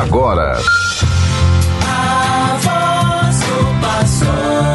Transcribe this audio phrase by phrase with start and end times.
[0.00, 0.58] agora.
[1.86, 4.74] A voz do pastor.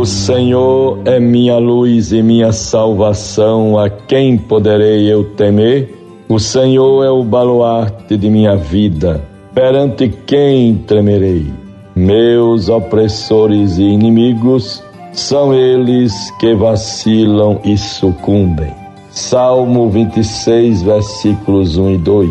[0.00, 5.94] O Senhor é minha luz e minha salvação, a quem poderei eu temer?
[6.26, 9.20] O Senhor é o baluarte de minha vida,
[9.54, 11.46] perante quem tremerei?
[11.94, 14.82] Meus opressores e inimigos
[15.12, 18.72] são eles que vacilam e sucumbem.
[19.10, 22.30] Salmo 26, versículos 1 e 2.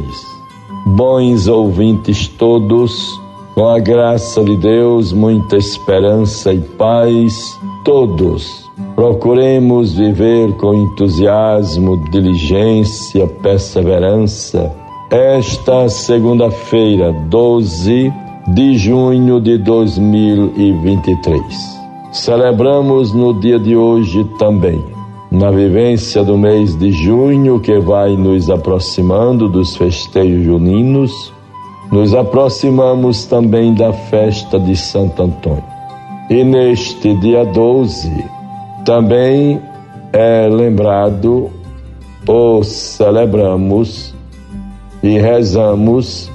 [0.86, 3.20] Bons ouvintes todos,
[3.54, 13.26] com a graça de Deus, muita esperança e paz, todos procuremos viver com entusiasmo, diligência,
[13.28, 14.76] perseverança.
[15.12, 18.14] Esta segunda-feira, 12
[18.50, 21.42] de junho de 2023.
[22.12, 24.80] Celebramos no dia de hoje também,
[25.32, 31.34] na vivência do mês de junho que vai nos aproximando dos festejos juninos,
[31.92, 35.64] nos aproximamos também da festa de Santo Antônio.
[36.30, 38.26] E neste dia 12,
[38.86, 39.60] também
[40.14, 41.50] é lembrado
[42.28, 44.19] ou celebramos
[45.02, 46.32] e rezamos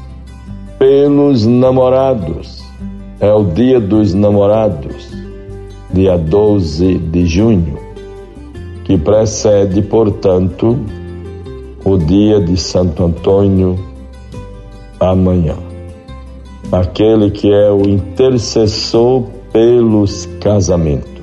[0.78, 2.62] pelos namorados.
[3.20, 5.08] É o dia dos namorados,
[5.92, 7.78] dia 12 de junho,
[8.84, 10.78] que precede, portanto,
[11.84, 13.78] o dia de Santo Antônio
[14.98, 15.56] amanhã.
[16.72, 21.14] Aquele que é o intercessor pelos casamentos.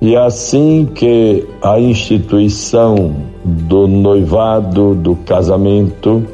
[0.00, 3.16] E assim que a instituição
[3.48, 6.24] do noivado, do casamento,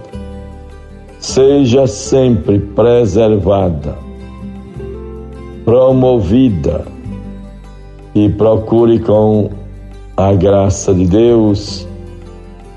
[1.21, 3.97] seja sempre preservada,
[5.65, 6.85] promovida
[8.15, 9.51] e procure com
[10.17, 11.87] a graça de Deus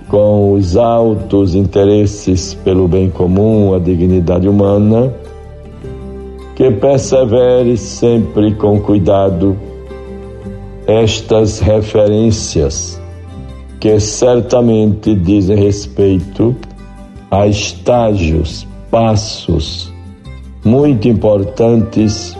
[0.08, 5.14] com os altos interesses pelo bem comum, a dignidade humana,
[6.56, 9.58] que persevere sempre com cuidado
[10.88, 13.02] estas referências
[13.80, 16.56] que certamente dizem respeito
[17.30, 19.92] a estágios, passos
[20.64, 22.38] muito importantes,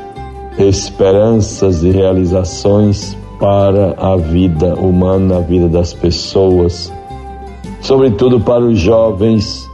[0.58, 6.92] esperanças e realizações para a vida humana, a vida das pessoas
[7.88, 9.69] sobretudo para os jovens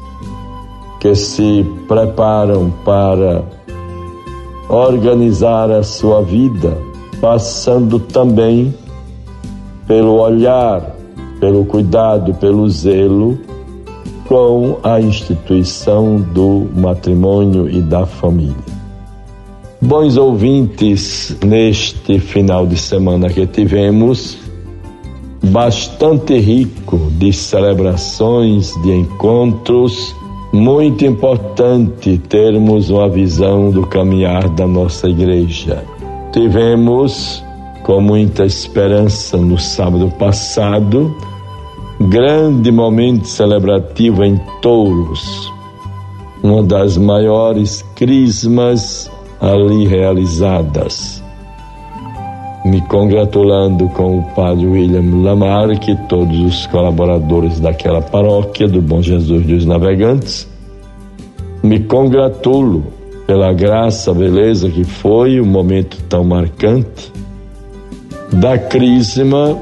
[0.99, 3.43] que se preparam para
[4.69, 6.77] organizar a sua vida,
[7.19, 8.73] passando também
[9.87, 10.95] pelo olhar,
[11.43, 13.37] pelo cuidado, pelo zelo
[14.29, 18.55] com a instituição do matrimônio e da família.
[19.81, 24.37] Bons ouvintes, neste final de semana que tivemos,
[25.43, 30.15] bastante rico de celebrações, de encontros.
[30.53, 35.83] Muito importante termos uma visão do caminhar da nossa igreja.
[36.31, 37.43] Tivemos,
[37.83, 41.13] com muita esperança, no sábado passado,
[42.09, 45.51] grande momento celebrativo em Touros,
[46.41, 49.09] uma das maiores crismas
[49.39, 51.23] ali realizadas
[52.63, 59.01] me congratulando com o padre William Lamarck e todos os colaboradores daquela paróquia do Bom
[59.01, 60.47] Jesus dos Navegantes.
[61.61, 62.85] Me congratulo
[63.27, 67.11] pela graça, beleza que foi um momento tão marcante
[68.31, 69.57] da crisma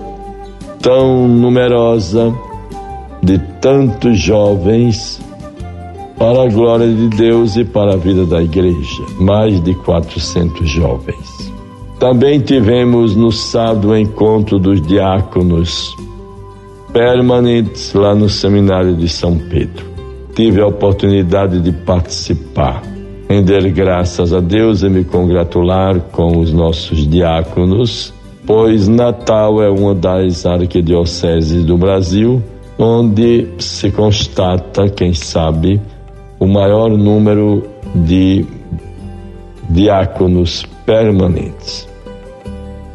[0.82, 2.34] tão numerosa
[3.22, 5.22] de tantos jovens
[6.18, 11.52] para a glória de Deus e para a vida da igreja, mais de 400 jovens.
[12.00, 15.96] Também tivemos no sábado o encontro dos diáconos
[16.92, 19.86] permanentes lá no seminário de São Pedro.
[20.36, 22.82] Tive a oportunidade de participar,
[23.30, 28.14] render graças a Deus e me congratular com os nossos diáconos,
[28.46, 32.42] pois Natal é uma das arquidioceses do Brasil
[32.78, 35.80] onde se constata, quem sabe,
[36.40, 38.44] o maior número de
[39.70, 41.88] diáconos permanentes.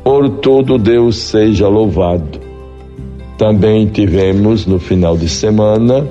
[0.02, 2.40] Por tudo Deus seja louvado.
[3.38, 6.06] Também tivemos no final de semana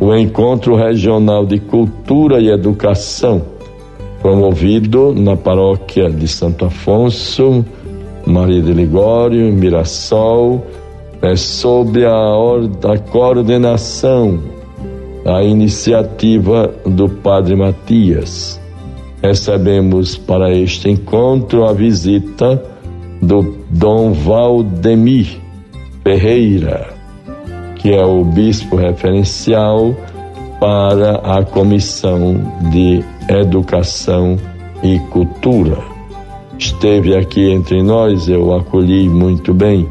[0.00, 3.42] o Encontro Regional de Cultura e Educação,
[4.22, 7.64] promovido na paróquia de Santo Afonso,
[8.30, 10.64] Maria de Ligório, Mirassol,
[11.20, 14.38] é sob a, a coordenação,
[15.26, 18.58] a iniciativa do Padre Matias.
[19.22, 22.62] recebemos para este encontro a visita
[23.20, 25.38] do Dom Valdemir
[26.02, 26.88] Ferreira,
[27.76, 29.94] que é o bispo referencial
[30.58, 32.34] para a Comissão
[32.70, 34.38] de Educação
[34.82, 35.99] e Cultura.
[36.60, 39.88] Esteve aqui entre nós, eu o acolhi muito bem,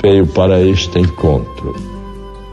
[0.00, 1.74] veio para este encontro.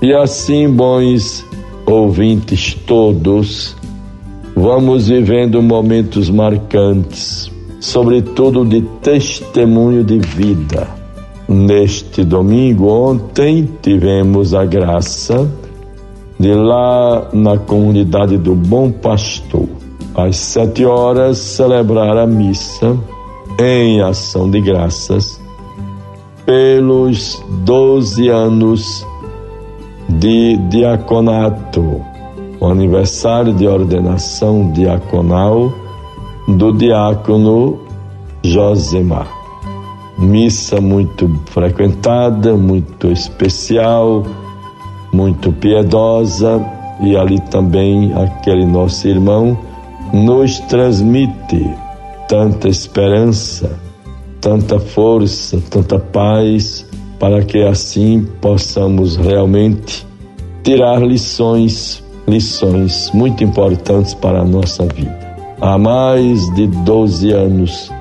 [0.02, 1.46] E assim, bons
[1.86, 3.76] ouvintes todos,
[4.56, 10.88] vamos vivendo momentos marcantes, sobretudo de testemunho de vida.
[11.48, 15.48] Neste domingo, ontem, tivemos a graça
[16.40, 19.70] de lá na comunidade do Bom Pastor,
[20.16, 22.98] às sete horas, celebrar a missa
[23.60, 25.42] em ação de graças
[26.46, 29.06] pelos doze anos
[30.08, 32.02] de diaconato,
[32.60, 35.74] o aniversário de ordenação diaconal
[36.48, 37.80] do diácono
[38.44, 39.28] Josemar.
[40.18, 44.24] Missa muito frequentada, muito especial,
[45.12, 46.64] muito piedosa,
[47.02, 49.58] e ali também aquele nosso irmão
[50.14, 51.87] nos transmite
[52.28, 53.80] tanta esperança,
[54.42, 56.86] tanta força, tanta paz
[57.20, 60.06] para que assim possamos realmente
[60.64, 65.18] tirar lições, lições muito importantes para a nossa vida.
[65.60, 67.92] Há mais de 12 anos,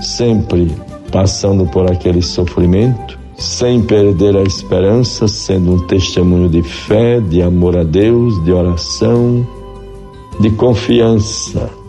[0.00, 0.72] sempre
[1.10, 7.76] passando por aquele sofrimento, sem perder a esperança, sendo um testemunho de fé, de amor
[7.76, 9.46] a Deus, de oração,
[10.40, 11.83] de confiança.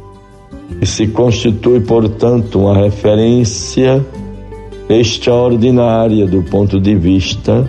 [0.81, 4.05] E se constitui, portanto, uma referência
[4.89, 7.67] extraordinária do ponto de vista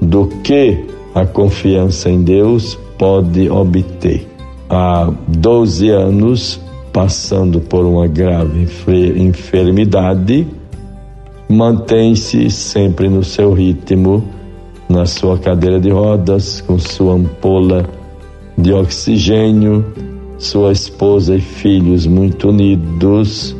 [0.00, 0.84] do que
[1.14, 4.26] a confiança em Deus pode obter.
[4.68, 6.60] Há 12 anos,
[6.92, 8.68] passando por uma grave
[9.16, 10.46] enfermidade,
[11.48, 14.24] mantém-se sempre no seu ritmo,
[14.88, 17.88] na sua cadeira de rodas, com sua ampola
[18.56, 19.84] de oxigênio,
[20.40, 23.54] sua esposa e filhos muito unidos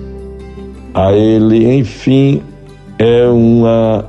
[0.95, 2.41] a ele, enfim,
[2.99, 4.05] é uma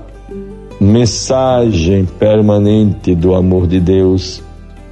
[0.79, 4.41] mensagem permanente do amor de Deus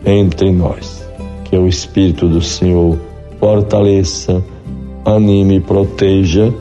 [0.05, 1.07] entre nós.
[1.45, 2.97] Que o Espírito do Senhor
[3.39, 4.43] fortaleça,
[5.05, 6.53] anime e proteja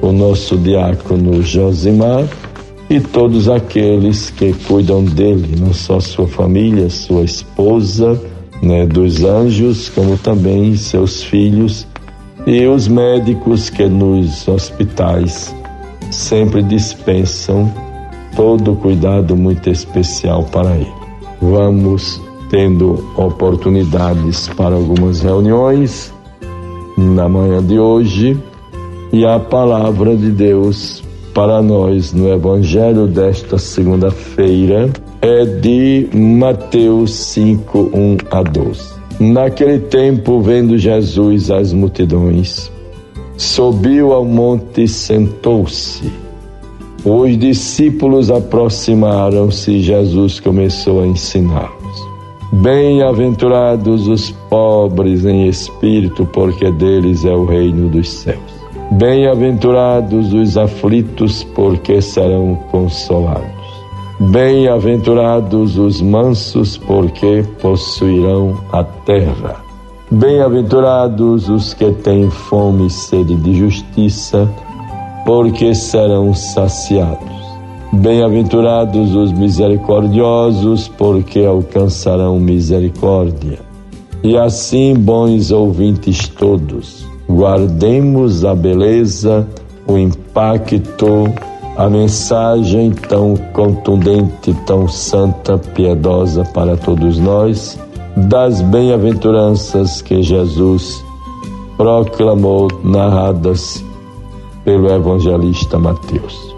[0.00, 2.26] o nosso diácono Josimar
[2.88, 8.18] e todos aqueles que cuidam dele, não só sua família, sua esposa,
[8.62, 11.86] né, dos anjos, como também seus filhos
[12.46, 15.54] e os médicos que nos hospitais
[16.10, 17.72] sempre dispensam
[18.36, 20.92] todo cuidado muito especial para ele.
[21.40, 22.20] Vamos
[22.50, 26.12] tendo oportunidades para algumas reuniões
[26.96, 28.38] na manhã de hoje
[29.12, 31.02] e a palavra de Deus
[31.34, 34.90] para nós no Evangelho desta segunda-feira
[35.20, 38.92] é de Mateus 5, 1 a 12.
[39.20, 42.70] Naquele tempo, vendo Jesus as multidões,
[43.36, 46.12] subiu ao monte e sentou-se.
[47.04, 51.72] Os discípulos aproximaram-se e Jesus começou a ensiná-los.
[52.52, 58.61] Bem-aventurados os pobres em espírito, porque deles é o reino dos céus.
[58.98, 63.50] Bem-aventurados os aflitos, porque serão consolados.
[64.20, 69.56] Bem-aventurados os mansos, porque possuirão a terra.
[70.10, 74.46] Bem-aventurados os que têm fome e sede de justiça,
[75.24, 77.32] porque serão saciados.
[77.94, 83.58] Bem-aventurados os misericordiosos, porque alcançarão misericórdia.
[84.22, 89.46] E assim, bons ouvintes todos, guardemos a beleza,
[89.86, 91.32] o impacto,
[91.76, 97.78] a mensagem tão contundente, tão santa, piedosa para todos nós
[98.16, 101.02] das bem-aventuranças que Jesus
[101.76, 103.82] proclamou, narradas
[104.64, 106.54] pelo evangelista Mateus.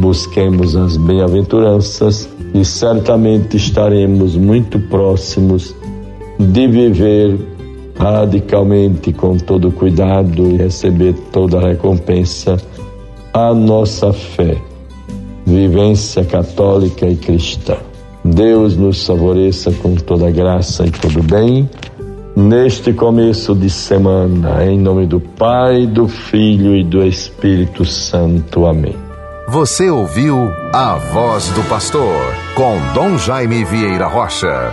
[0.00, 5.74] Busquemos as bem-aventuranças e certamente estaremos muito próximos
[6.38, 7.38] de viver
[7.98, 12.56] radicalmente com todo cuidado e receber toda a recompensa
[13.32, 14.56] a nossa fé,
[15.44, 17.76] vivência católica e cristã.
[18.24, 21.68] Deus nos favoreça com toda graça e todo bem
[22.36, 28.66] neste começo de semana, em nome do Pai, do Filho e do Espírito Santo.
[28.66, 28.94] Amém.
[29.48, 34.72] Você ouviu a voz do pastor com Dom Jaime Vieira Rocha.